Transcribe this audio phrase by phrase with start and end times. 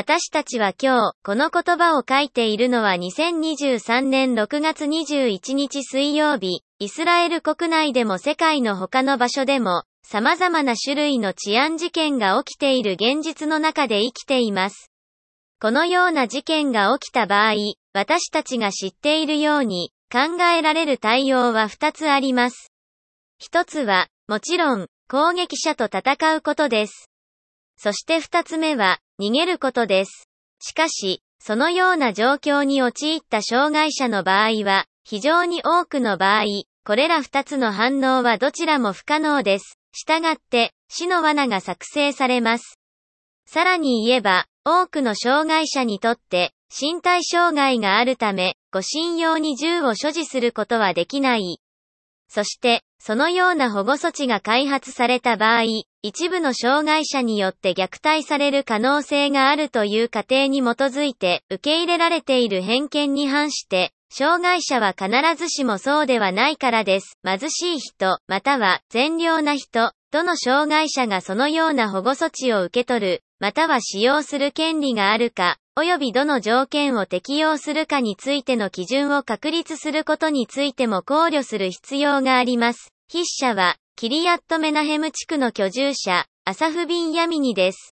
[0.00, 14.92] 私たちは今日、この言葉を書いているのは2023年6月21日水曜日、イスラエル国内でも世界の他の場所でも、様々な種類の治安事件が起きている現実の中で生きています。
[15.60, 17.54] このような事件が起きた場合、
[17.92, 22.72] 私たちが知っているように、考えられる対応は2つあります。
[23.42, 27.10] 1つは、もちろん、攻撃者と戦うことです。
[27.78, 30.28] そして2つ目は、逃げることです。
[30.60, 36.44] しかし、そのような状況に陥った障害者の場合は、非常に多くの場合、
[36.84, 39.78] これら2つの反応はどちらも不可能です。
[39.92, 42.78] したがって、死の罠が作成されます。
[43.46, 51.60] さらに言えば、多くの障害者にとって、身体障害があるため、護身用に銃を所持することはできない。
[52.28, 55.62] そして、そのような保護措置が開発された場合、
[56.02, 67.18] 一部の障害者によって虐待される可能性があるという過程に基づいて受け入れられている偏見に反して、障害者は必ずしもそうではないからです。
[67.24, 82.92] 貧しい人、または善良な人、どの障害者がそのような保護措置を受け取る、または使用する権利があるか、及びどの条件を適用するかについての基準を確立することについても考慮する必要があります。
[83.10, 87.94] 筆者は、キリアットメナヘム地区の居住者、アサフビン・ヤミニです。